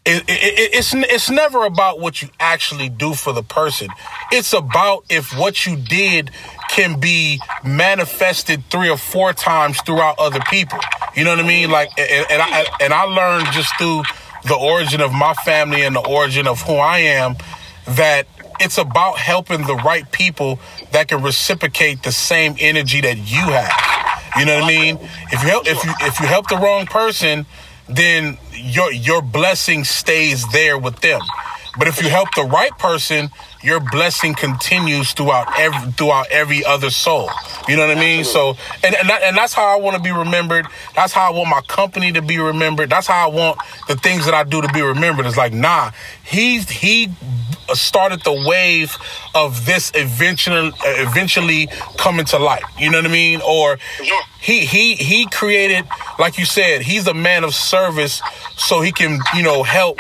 [0.04, 3.88] it, it, it, it's it's never about what you actually do for the person.
[4.32, 6.30] It's about if what you did
[6.70, 10.80] can be manifested three or four times throughout other people.
[11.14, 11.70] You know what I mean?
[11.70, 14.02] Like, and, and I and I learned just through
[14.44, 17.36] the origin of my family and the origin of who I am
[17.86, 18.26] that
[18.60, 20.58] it's about helping the right people
[20.92, 24.12] that can reciprocate the same energy that you have.
[24.38, 24.96] You know what I mean?
[25.30, 27.46] If you help, if you if you help the wrong person,
[27.88, 31.20] then your your blessing stays there with them.
[31.78, 33.30] But if you help the right person,
[33.62, 37.30] your blessing continues throughout every throughout every other soul.
[37.68, 38.24] You know what I mean?
[38.24, 40.66] So, and and, that, and that's how I want to be remembered.
[40.94, 42.90] That's how I want my company to be remembered.
[42.90, 43.58] That's how I want
[43.88, 45.26] the things that I do to be remembered.
[45.26, 45.92] It's like, nah,
[46.24, 47.10] he's he
[47.72, 48.96] started the wave
[49.34, 52.64] of this eventually eventually coming to light.
[52.78, 53.40] You know what I mean?
[53.46, 53.78] Or
[54.40, 55.86] he he he created,
[56.18, 58.20] like you said, he's a man of service,
[58.56, 59.98] so he can you know help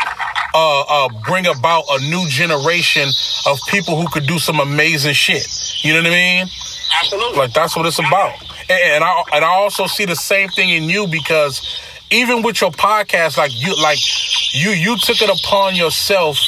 [0.54, 3.08] uh, uh, bring about a new generation
[3.46, 5.46] of people who could do some amazing shit.
[5.82, 6.46] You know what I mean?
[7.00, 7.38] Absolutely.
[7.38, 8.34] Like that's what it's about.
[8.68, 11.60] And, and I and I also see the same thing in you because
[12.10, 13.98] even with your podcast, like you like
[14.52, 16.38] you you took it upon yourself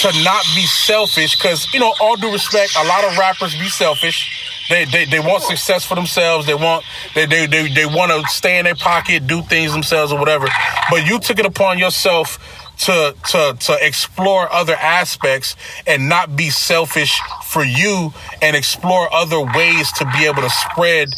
[0.00, 3.66] to not be selfish because you know all due respect a lot of rappers be
[3.66, 8.12] selfish they they, they want success for themselves they want they they, they, they want
[8.12, 10.46] to stay in their pocket do things themselves or whatever
[10.90, 16.50] but you took it upon yourself to to to explore other aspects and not be
[16.50, 18.12] selfish for you
[18.42, 21.08] and explore other ways to be able to spread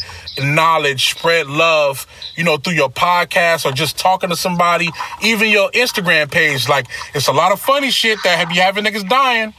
[0.41, 4.89] knowledge, spread love, you know, through your podcast or just talking to somebody,
[5.21, 6.69] even your Instagram page.
[6.69, 9.53] Like it's a lot of funny shit that have you having niggas dying,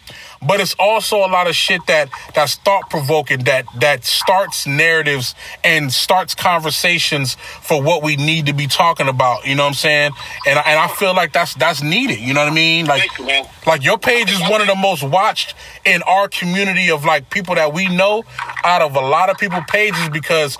[0.46, 5.34] but it's also a lot of shit that that's thought provoking that that starts narratives
[5.62, 9.46] and starts conversations for what we need to be talking about.
[9.46, 10.12] You know what I'm saying?
[10.46, 12.20] And I, and I feel like that's that's needed.
[12.20, 12.86] You know what I mean?
[12.86, 17.04] Like you, like your page is one of the most watched in our community of
[17.04, 18.24] like people that we know
[18.64, 20.56] out of a lot of people pages because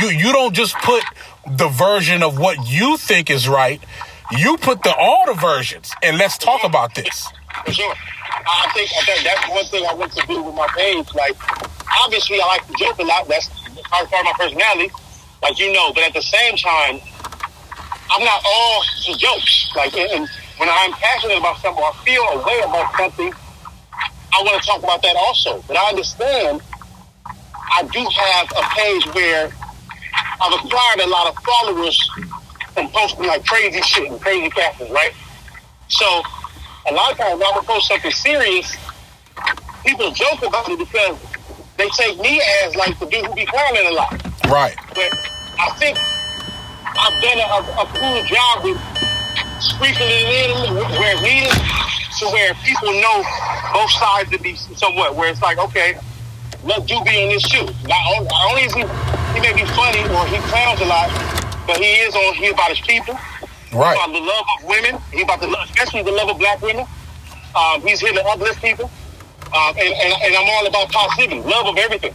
[0.00, 1.02] you you don't just put
[1.46, 3.82] the version of what you think is right.
[4.38, 7.26] You put the all the versions and let's talk about this.
[7.64, 7.94] For sure.
[8.46, 11.06] I think I think that's one thing I want to do with my page.
[11.14, 11.36] Like,
[12.04, 13.28] obviously, I like to joke a lot.
[13.28, 13.48] That's
[13.84, 14.90] part of my personality,
[15.42, 15.92] like you know.
[15.92, 17.00] But at the same time,
[18.10, 18.82] I'm not all
[19.16, 19.70] jokes.
[19.76, 23.32] Like, and when I'm passionate about something or I feel a way about something,
[24.32, 25.62] I want to talk about that also.
[25.66, 26.60] But I understand
[27.26, 29.52] I do have a page where
[30.40, 31.98] I've acquired a lot of followers
[32.72, 35.12] from posting like crazy shit and crazy captions, right?
[35.88, 36.22] So
[36.86, 38.76] a lot of times when I post something serious,
[39.84, 41.16] people joke about it because
[41.76, 44.12] they take me as like the dude who be clowning a lot.
[44.48, 44.76] Right.
[44.94, 45.10] But
[45.58, 45.98] I think
[46.84, 48.78] I've done a, a, cool job with
[49.60, 51.52] sprinkling it in where needed
[52.18, 53.24] to where people know
[53.72, 55.98] both sides to be somewhat, where it's like, okay,
[56.64, 57.66] let you be in this shoe.
[57.88, 58.82] Not only, not only is he,
[59.34, 61.10] he may be funny or he clowns a lot,
[61.66, 63.18] but he is on, he about his people
[63.74, 63.96] Right.
[63.96, 65.00] about the love of women.
[65.12, 66.86] He about the love, especially the love of black women.
[67.54, 68.90] Um, he's here to uplift people,
[69.54, 72.14] um, and, and, and I'm all about positivity, love of everything.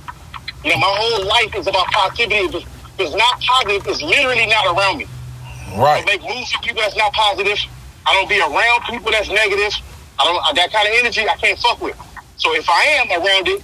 [0.63, 2.36] You know, my whole life is about positivity.
[2.48, 5.08] If it's, if it's not positive, it's literally not around me.
[5.78, 6.04] Right.
[6.04, 7.58] I make moves for people that's not positive.
[8.06, 9.74] I don't be around people that's negative.
[10.19, 11.28] I don't that kind of energy.
[11.28, 11.95] I can't fuck with.
[12.38, 13.63] So if I am around it,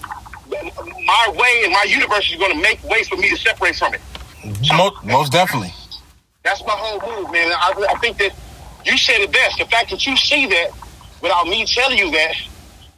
[1.06, 3.94] my way and my universe is going to make ways for me to separate from
[3.94, 4.02] it.
[4.76, 5.74] Most, most definitely.
[6.46, 7.52] That's my whole move, man.
[7.52, 8.32] I, I think that
[8.86, 9.58] you said it best.
[9.58, 10.70] The fact that you see that
[11.20, 12.36] without me telling you that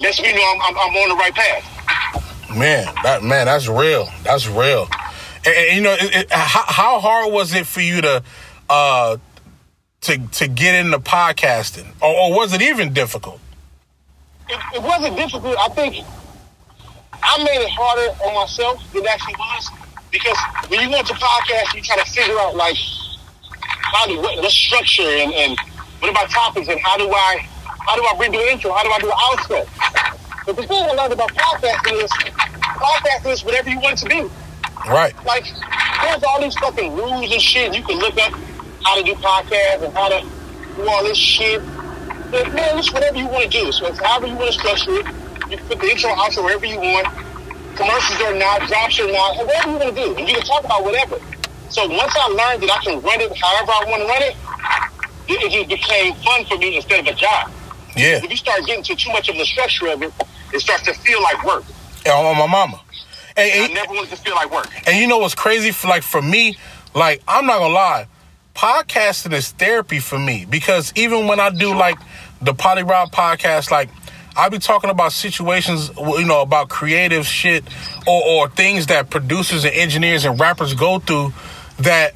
[0.01, 2.53] lets me know I'm, I'm, I'm on the right path.
[2.55, 4.09] Man, that man, that's real.
[4.23, 4.89] That's real.
[5.45, 8.23] And, and, you know, it, it, how, how hard was it for you to
[8.69, 9.15] uh
[10.01, 13.39] to to get into podcasting, or, or was it even difficult?
[14.49, 15.57] It, it wasn't difficult.
[15.57, 16.05] I think
[17.13, 19.69] I made it harder on myself than it actually was
[20.11, 22.75] because when you go into podcast, you try to figure out like
[23.93, 25.57] how do what, what structure and, and
[25.99, 27.47] what are my topics and how do I
[27.87, 28.73] how do I bring the intro?
[28.73, 30.45] How do I do the outro?
[30.45, 34.09] But the thing I learned about podcasting is podcasting is whatever you want it to
[34.09, 34.29] be.
[34.87, 35.15] Right.
[35.25, 35.45] Like,
[36.01, 37.73] there's all these fucking rules and shit.
[37.73, 38.33] You can look up
[38.83, 40.25] how to do podcasts and how to
[40.75, 41.61] do all this shit.
[42.29, 43.71] But man, it's whatever you want to do.
[43.71, 45.05] So it's however you want to structure it.
[45.49, 47.07] You can put the intro, outro wherever you want.
[47.75, 50.15] Commercials or not, drops or not, whatever you want to do.
[50.15, 51.19] And you can talk about whatever.
[51.69, 54.35] So once I learned that I can run it however I want to run it,
[55.29, 57.51] it, just became fun for me instead of a job.
[57.95, 58.23] Yeah.
[58.23, 60.13] If you start getting to too much of the structure of it,
[60.53, 61.63] it starts to feel like work.
[62.05, 62.79] Yeah, on my mama.
[63.35, 64.67] And, I never wanted to feel like work.
[64.87, 65.71] and you know what's crazy?
[65.71, 66.57] For like for me,
[66.95, 68.07] like I'm not gonna lie,
[68.55, 71.97] podcasting is therapy for me because even when I do like
[72.41, 73.89] the Poly Rob podcast, like
[74.35, 77.63] I be talking about situations, you know, about creative shit
[78.07, 81.33] or, or things that producers and engineers and rappers go through
[81.79, 82.13] that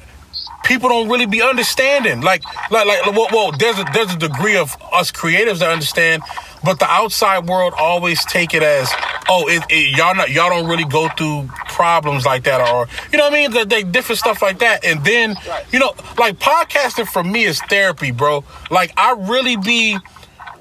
[0.64, 2.20] people don't really be understanding.
[2.20, 6.22] Like, like, like, well, there's a there's a degree of us creatives that understand,
[6.64, 8.90] but the outside world always take it as,
[9.28, 13.18] oh, it, it, y'all not y'all don't really go through problems like that, or you
[13.18, 14.84] know what I mean, that they different stuff like that.
[14.84, 15.36] And then,
[15.70, 18.44] you know, like podcasting for me is therapy, bro.
[18.70, 19.98] Like, I really be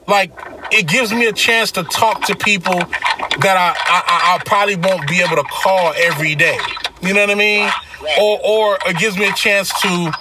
[0.07, 0.31] like
[0.71, 5.07] it gives me a chance to talk to people that I, I I- probably won't
[5.07, 6.57] be able to call every day.
[7.01, 7.69] You know what I mean?
[8.19, 10.11] Or or it gives me a chance to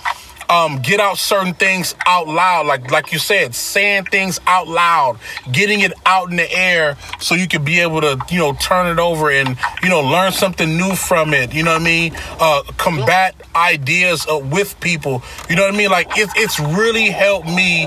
[0.50, 5.18] um, get out certain things out loud, like like you said, saying things out loud,
[5.52, 8.88] getting it out in the air, so you can be able to you know turn
[8.88, 11.54] it over and you know learn something new from it.
[11.54, 12.12] You know what I mean?
[12.40, 15.22] Uh, combat ideas uh, with people.
[15.48, 15.90] You know what I mean?
[15.90, 17.86] Like it's it's really helped me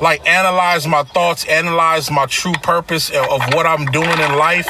[0.00, 4.68] like analyze my thoughts, analyze my true purpose of, of what I'm doing in life,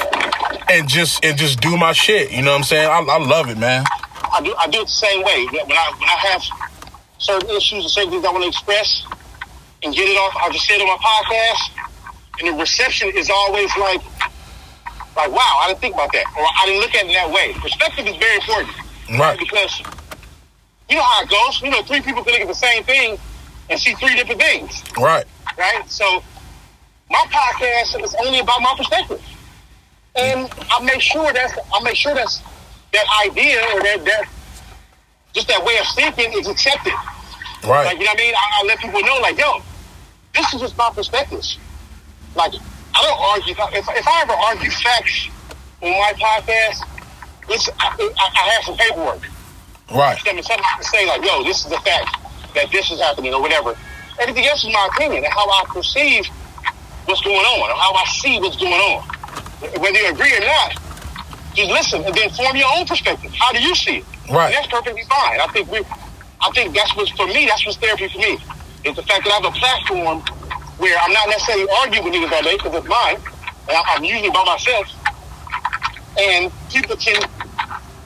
[0.68, 2.32] and just and just do my shit.
[2.32, 2.86] You know what I'm saying?
[2.86, 3.84] I, I love it, man.
[4.30, 5.46] I do I do it the same way.
[5.46, 6.69] When I when I have
[7.20, 9.04] certain issues and certain things I want to express
[9.82, 13.30] and get it off, I'll just say it on my podcast, and the reception is
[13.30, 14.00] always like,
[15.16, 17.52] like wow, I didn't think about that, or I didn't look at it that way.
[17.60, 18.74] Perspective is very important,
[19.18, 19.38] Right.
[19.38, 19.80] Because
[20.88, 21.62] you know how it goes.
[21.62, 23.18] You know, three people can look at the same thing
[23.68, 25.24] and see three different things, Right.
[25.58, 25.82] right?
[25.90, 26.22] So
[27.10, 29.22] my podcast is only about my perspective,
[30.16, 32.40] and I make sure that's I make sure that's
[32.92, 34.28] that idea or that that
[35.34, 36.92] just that way of thinking is accepted.
[37.64, 37.84] Right.
[37.86, 38.34] Like you know what I mean?
[38.34, 39.60] I, I let people know, like, yo,
[40.34, 41.44] this is just my perspective.
[42.34, 42.52] Like
[42.94, 43.54] I don't argue.
[43.78, 45.28] If, if I ever argue facts
[45.82, 46.86] on my podcast,
[47.48, 49.22] it's I, I, I have some paperwork.
[49.92, 50.18] Right.
[50.18, 52.16] Something something I can say, like, yo, this is the fact
[52.54, 53.76] that this is happening or whatever.
[54.18, 56.26] Everything else is my opinion and how I perceive
[57.06, 59.02] what's going on or how I see what's going on.
[59.80, 60.76] Whether you agree or not,
[61.60, 63.32] just listen and then form your own perspective.
[63.34, 64.04] How do you see it?
[64.30, 64.46] Right.
[64.46, 65.40] And that's perfectly fine.
[65.40, 65.78] I think we,
[66.40, 67.46] I think that's what's for me.
[67.46, 68.38] That's what's therapy for me.
[68.84, 70.20] It's the fact that I have a platform
[70.78, 73.16] where I'm not necessarily arguing with niggas all day because it's mine,
[73.68, 74.86] and I- I'm usually by myself,
[76.18, 77.20] and people can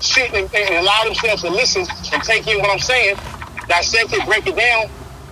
[0.00, 3.16] sit and, and allow themselves to listen and take in what I'm saying,
[3.68, 4.86] dissect it, break it down,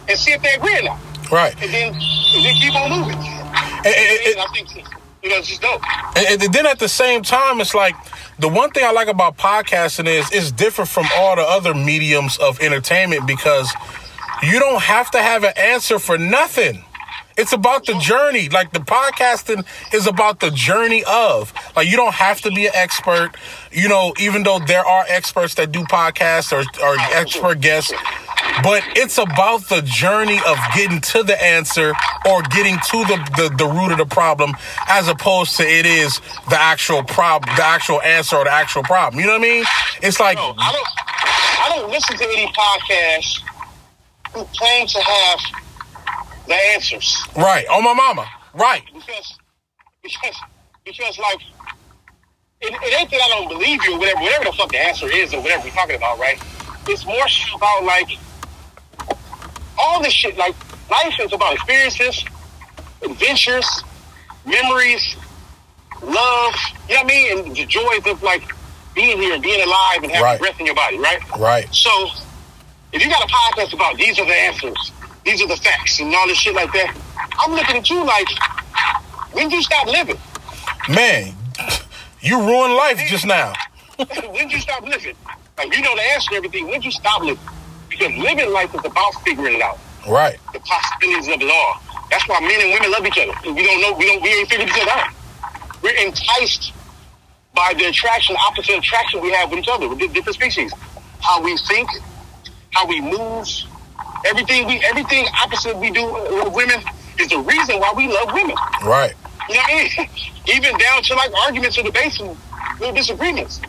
[0.08, 0.98] and see if they agree or not,
[1.30, 1.54] Right.
[1.62, 3.18] and then and then keep on moving.
[3.18, 4.68] And, and- And I think
[5.22, 5.82] you know it's just dope.
[6.16, 7.94] and- and then at the same time, it's like
[8.42, 12.38] the one thing I like about podcasting is it's different from all the other mediums
[12.38, 13.72] of entertainment because
[14.42, 16.84] you don't have to have an answer for nothing.
[17.38, 18.48] It's about the journey.
[18.48, 21.54] Like the podcasting is about the journey of.
[21.76, 23.30] Like you don't have to be an expert.
[23.70, 27.92] You know, even though there are experts that do podcasts or, or expert guests,
[28.62, 31.94] but it's about the journey of getting to the answer
[32.28, 34.52] or getting to the, the, the root of the problem
[34.88, 39.20] as opposed to it is the actual problem, the actual answer or the actual problem.
[39.20, 39.64] You know what I mean?
[40.02, 40.86] It's like, No, I don't.
[41.62, 43.40] I don't listen to any podcasts
[44.34, 45.40] who claim to have
[46.48, 48.26] the answers right, on my mama.
[48.52, 49.38] Right, because
[50.02, 50.36] because
[50.84, 51.40] because like
[52.60, 55.06] it, it ain't that I don't believe you or whatever whatever the fuck the answer
[55.06, 56.42] is or whatever we're talking about, right?
[56.88, 58.18] It's more about like
[59.82, 60.36] all this shit.
[60.36, 60.54] Like
[60.90, 62.24] life is about experiences,
[63.02, 63.66] adventures,
[64.46, 65.16] memories,
[66.02, 66.54] love.
[66.88, 67.38] You know what I mean?
[67.46, 68.42] And the joys of like
[68.94, 70.38] being here and being alive and having Right.
[70.40, 71.20] breath in your body, right?
[71.38, 71.90] right, So,
[72.92, 74.92] if you got a podcast about these are the answers,
[75.24, 76.94] these are the facts, and all this shit like that,
[77.38, 78.28] I'm looking at you like,
[79.32, 80.18] when do you stop living?
[80.88, 81.34] man.
[82.20, 83.52] You ruined life just now.
[83.96, 85.16] when do you stop living?
[85.58, 86.68] Like, you know the answer to everything.
[86.68, 87.42] When do you stop living?
[87.92, 89.78] Because living life is about figuring it out,
[90.08, 91.76] Right, the possibilities of it all.
[92.10, 93.32] That's why men and women love each other.
[93.52, 95.12] We don't know, we don't, we ain't figured each other out.
[95.82, 96.72] We're enticed
[97.54, 100.72] by the attraction, opposite attraction we have with each other, with di- different species.
[101.20, 101.88] How we think,
[102.70, 103.46] how we move,
[104.26, 106.80] everything we, everything opposite we do with women
[107.18, 108.56] is the reason why we love women.
[108.84, 109.12] right,
[109.48, 110.08] You You know what I mean?
[110.54, 112.18] Even down to like arguments or debates
[112.80, 113.60] little disagreements.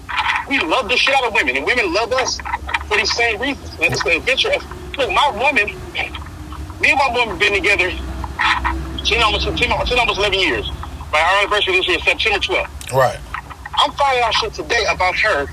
[0.50, 2.40] We love the shit out of women, and women love us
[2.88, 3.74] for these same reasons.
[3.76, 4.52] And it's the adventure.
[4.54, 5.68] Of, look, my woman,
[6.82, 7.92] me and my woman been together
[9.06, 10.70] 10 almost, 10, 10 almost 11 years.
[11.12, 12.92] My our anniversary this year is September 12th.
[12.92, 13.20] Right.
[13.76, 15.46] I'm finding out shit today about her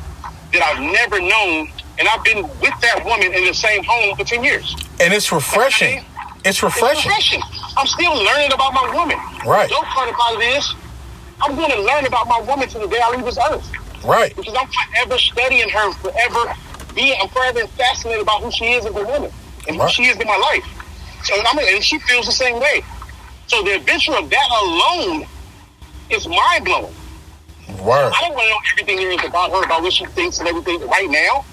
[0.53, 4.25] that I've never known, and I've been with that woman in the same home for
[4.25, 4.75] 10 years.
[5.01, 6.05] And it's refreshing.
[6.45, 7.11] It's refreshing.
[7.15, 7.43] It's refreshing.
[7.77, 9.19] I'm still learning about my woman.
[9.47, 9.69] Right.
[9.69, 10.75] The dope part about it is,
[11.43, 13.71] I'm going to learn about my woman to the day I leave this earth.
[14.05, 14.35] Right.
[14.35, 16.55] Because I'm forever studying her, forever
[16.95, 19.31] being, I'm forever fascinated about who she is as a woman
[19.69, 20.65] and who she is in my life.
[21.25, 22.83] So I'm, and she feels the same way.
[23.47, 25.27] So the adventure of that alone
[26.09, 26.95] is mind blowing.
[27.83, 28.13] Word.
[28.15, 30.49] I don't want to know everything there is about her, about what she thinks and
[30.49, 31.45] everything right now.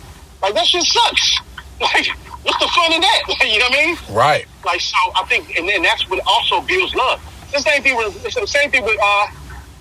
[0.41, 1.39] Like that shit sucks.
[1.79, 2.07] Like,
[2.41, 3.21] what's the fun in that?
[3.45, 3.97] you know what I mean?
[4.09, 4.47] Right.
[4.65, 7.21] Like so, I think, and then that's what also builds love.
[7.43, 9.27] It's the same thing with it's the same thing with uh,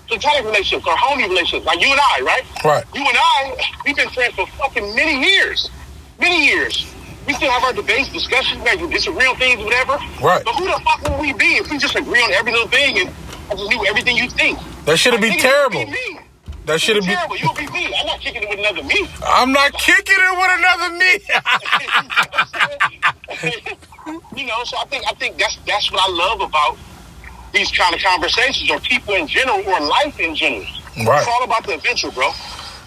[0.07, 2.65] platonic relationships or homie relationships, like you and I, right?
[2.65, 2.85] Right.
[2.95, 5.71] You and I, we've been friends for fucking many years,
[6.19, 6.93] many years.
[7.27, 9.99] We still have our debates, discussions, like disagree on things, whatever.
[10.23, 10.45] Right.
[10.45, 13.01] But who the fuck would we be if we just agree on every little thing
[13.01, 13.11] and
[13.51, 14.59] I just knew everything you think?
[14.85, 15.85] That should be terrible.
[15.85, 16.21] be me.
[16.67, 17.15] That should have been.
[17.15, 17.37] Terrible.
[17.37, 17.95] You'll be me.
[17.95, 19.09] I'm not kicking it with another me.
[19.25, 21.21] I'm not kicking it with another me.
[24.37, 26.77] you know, so I think I think that's that's what I love about
[27.57, 30.67] these kind of conversations, or people in general, or life in general.
[31.05, 31.21] Right.
[31.21, 32.31] It's all about the adventure, bro.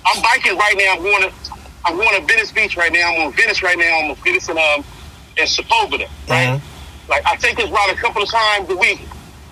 [0.05, 0.93] I'm biking right now.
[0.93, 1.33] I'm going to
[1.85, 3.13] I'm going to Venice Beach right now.
[3.13, 3.99] I'm on Venice right now.
[3.99, 4.83] I'm on Venice and um
[5.37, 6.61] and Sepulveda, right?
[7.09, 8.99] Like I take this route a couple of times a week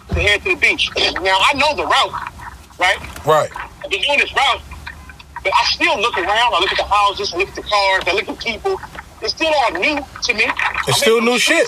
[0.10, 0.90] to head to the beach.
[0.96, 2.14] Now I know the route,
[2.80, 3.26] right?
[3.26, 3.50] right.
[3.84, 4.62] I've been doing this route,
[5.44, 6.54] but I still look around.
[6.54, 8.80] I look at the houses, I look at the cars, I look at people.
[9.22, 10.46] It's still all new to me.
[10.88, 11.68] It's still new shit.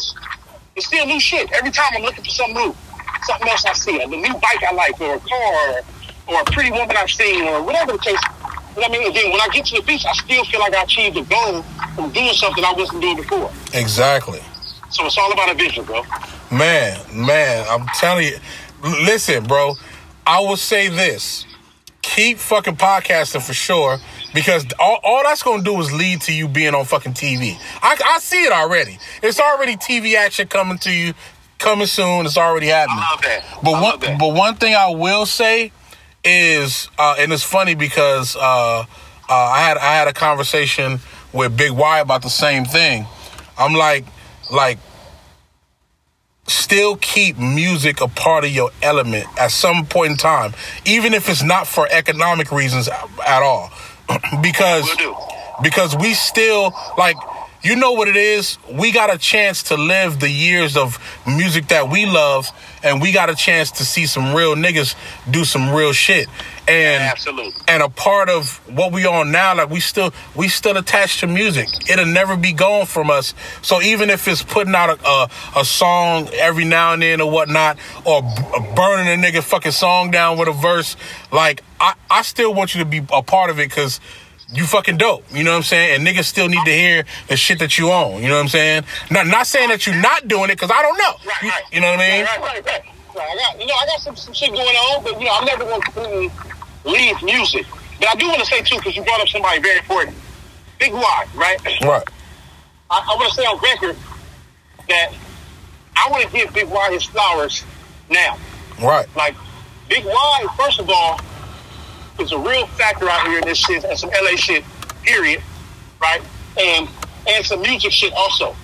[0.76, 1.52] It's still new shit.
[1.52, 2.76] Every time I'm looking for something new,
[3.24, 5.82] something else I see, a new bike I like, or a car, or,
[6.36, 8.20] or a pretty woman I've seen, or whatever the case.
[8.76, 9.08] You know what I mean?
[9.08, 11.24] And then when I get to the beach, I still feel like I achieved a
[11.24, 11.64] goal
[11.96, 13.52] from doing something I wasn't doing before.
[13.74, 14.42] Exactly.
[14.90, 16.04] So it's all about a vision, bro.
[16.52, 18.38] Man, man, I'm telling you.
[19.06, 19.74] Listen, bro.
[20.26, 21.46] I will say this:
[22.02, 23.98] keep fucking podcasting for sure,
[24.34, 27.56] because all, all that's gonna do is lead to you being on fucking TV.
[27.82, 28.98] I, I see it already.
[29.22, 31.14] It's already TV action coming to you,
[31.60, 32.26] coming soon.
[32.26, 33.00] It's already happening.
[33.00, 33.60] I love that.
[33.64, 34.20] But I one, that.
[34.20, 35.72] but one thing I will say
[36.24, 38.86] is, uh, and it's funny because uh, uh,
[39.30, 41.00] I had I had a conversation
[41.32, 43.06] with Big Y about the same thing.
[43.58, 44.06] I'm like,
[44.52, 44.80] like,
[46.48, 50.54] still keep music a part of your element at some point in time,
[50.86, 53.72] even if it's not for economic reasons at all,
[54.42, 54.90] because
[55.62, 57.18] because we still like
[57.62, 58.58] you know what it is?
[58.72, 62.50] We got a chance to live the years of music that we love
[62.84, 64.96] and we got a chance to see some real niggas
[65.30, 66.28] do some real shit.
[66.68, 67.54] And Absolutely.
[67.68, 71.28] and a part of what we on now like we still we still attached to
[71.28, 71.68] music.
[71.90, 73.34] It'll never be gone from us.
[73.62, 77.30] So even if it's putting out a, a, a song every now and then or
[77.30, 78.28] whatnot or b-
[78.76, 80.96] burning a nigga fucking song down with a verse
[81.32, 84.00] like i i still want you to be a part of it because
[84.54, 85.96] you fucking dope, you know what I'm saying?
[85.96, 88.48] And niggas still need to hear the shit that you own, you know what I'm
[88.48, 88.84] saying?
[89.12, 91.14] Not not saying that you're not doing it, because I don't know.
[91.26, 91.64] Right, You, right.
[91.72, 92.26] you know what I mean?
[92.26, 92.84] Right, right, right,
[93.16, 93.28] right.
[93.30, 95.46] I got, you know, I got some, some shit going on, but you know, I'm
[95.46, 96.32] never going to
[96.86, 97.66] leave music.
[98.00, 100.16] But I do want to say too, because you brought up somebody very important,
[100.80, 101.64] Big Y, right?
[101.84, 102.04] Right.
[102.90, 103.96] I, I want to say on record
[104.88, 105.14] that
[105.96, 107.64] I want to give Big Y his flowers
[108.10, 108.38] now.
[108.82, 109.06] Right.
[109.16, 109.36] Like,
[109.90, 111.20] Big Y, first of all,
[112.20, 114.64] is a real factor out here in this shit and some LA shit,
[115.04, 115.42] period,
[116.02, 116.22] right?
[116.60, 116.88] And
[117.28, 118.56] and some music shit also.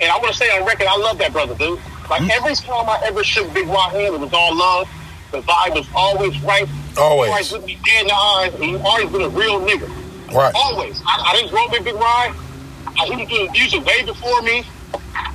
[0.00, 1.78] And I want to say on record, I love that brother, dude.
[2.10, 2.30] Like mm-hmm.
[2.32, 4.88] every time I ever shook Big Y hand, it was all love.
[5.30, 6.68] The vibe was always right.
[6.98, 7.30] Always.
[7.30, 8.54] Always looked me dead in the eyes.
[8.54, 9.88] And he always been a real nigga.
[10.34, 10.52] Right.
[10.54, 11.00] Always.
[11.06, 11.96] I, I didn't grow up with Big.
[11.96, 12.34] I,
[13.06, 14.64] he was doing music way before me.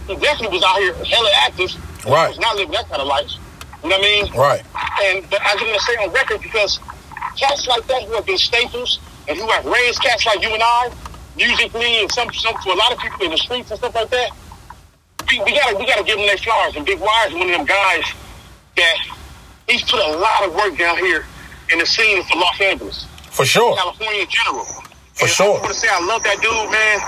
[0.08, 1.72] He definitely was out here hella active.
[2.04, 2.30] He Right.
[2.30, 3.32] was not living that kind of life.
[3.84, 4.34] You know what I mean?
[4.34, 4.64] Right.
[5.04, 6.80] And but I was gonna say on record because
[7.38, 10.64] cats like that who have been staples and who have raised cats like you and
[10.64, 10.92] I,
[11.36, 14.10] musically and some some to a lot of people in the streets and stuff like
[14.10, 14.32] that,
[15.30, 16.76] we, we gotta we gotta give them their flowers.
[16.76, 18.06] And Big Y is one of them guys
[18.76, 18.98] that
[19.68, 21.26] he's put a lot of work down here
[21.72, 23.06] in the scene for Los Angeles.
[23.32, 23.76] For sure.
[23.76, 24.66] California in general.
[25.14, 25.58] For and sure.
[25.58, 27.00] I want to say I love that dude, man.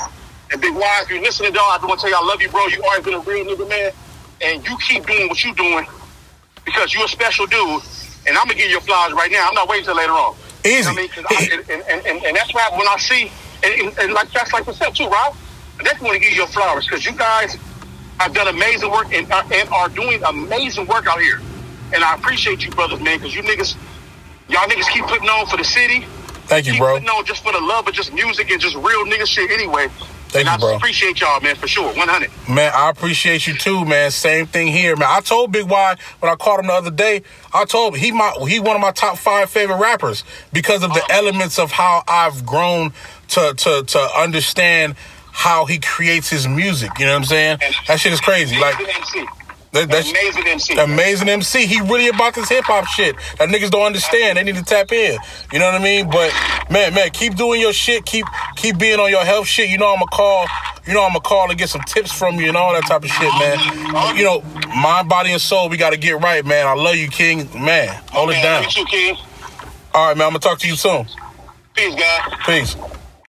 [0.52, 2.42] And Big Y, if you're listening, dog, I just want to tell you I love
[2.42, 2.68] you, bro.
[2.68, 3.92] You always been a real nigga, man.
[4.42, 5.86] And you keep doing what you're doing
[6.66, 7.82] because you're a special dude.
[8.30, 9.48] And I'm gonna give you your flowers right now.
[9.48, 10.36] I'm not waiting till later on.
[10.64, 11.10] You know I mean?
[11.10, 13.32] 'Cause I, and, and, and, and that's why when I see,
[13.64, 15.36] and, and, like that's like yourself too, Rob.
[15.80, 17.58] I definitely want to give you your flowers because you guys
[18.20, 21.42] have done amazing work and, are- and are doing amazing work out here.
[21.94, 23.76] and I appreciate you brothers, man, because you niggas,
[24.48, 26.06] y'all niggas keep putting on for the city.
[26.46, 26.94] Thank you, keep bro.
[26.96, 29.88] putting on just for the love of just music and just real nigga shit anyway.
[30.30, 30.70] Thank and you, I bro.
[30.70, 31.88] just appreciate y'all, man, for sure.
[31.94, 32.30] 100.
[32.48, 34.12] Man, I appreciate you too, man.
[34.12, 35.10] Same thing here, man.
[35.10, 37.24] I told Big Y when I called him the other day.
[37.52, 40.24] I told him he my he one of my top five favorite rappers
[40.54, 41.18] because of the uh-huh.
[41.18, 42.94] elements of how I've grown
[43.30, 44.96] to to to understand
[45.32, 46.92] how he creates his music.
[47.00, 47.58] You know what I'm saying?
[47.88, 48.60] That shit is crazy.
[48.60, 48.76] Like.
[49.72, 50.78] That, that's Amazing MC.
[50.80, 51.66] amazing MC.
[51.66, 54.38] He really about this hip hop shit that niggas don't understand.
[54.38, 55.20] They need to tap in.
[55.54, 56.10] You know what I mean?
[56.10, 56.34] But
[56.72, 58.06] man, man, keep doing your shit.
[58.06, 59.70] Keep keep being on your health shit.
[59.70, 60.48] You know I'ma call.
[60.88, 63.10] You know I'ma call and get some tips from you and all that type of
[63.10, 64.18] shit, man.
[64.18, 64.42] You know,
[64.76, 65.70] mind, body, and soul.
[65.70, 66.66] We got to get right, man.
[66.66, 67.48] I love you, King.
[67.54, 68.64] Man, hold it down.
[68.76, 69.16] You King.
[69.94, 70.28] All right, man.
[70.28, 71.06] I'm gonna talk to you soon.
[71.76, 72.34] Peace, guys.
[72.46, 72.99] Peace.